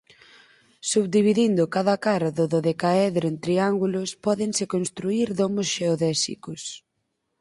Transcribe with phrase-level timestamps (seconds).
[0.91, 6.61] Subdividindo cada cara do dodecaedro en triángulos pódense construír domos xeodésicos.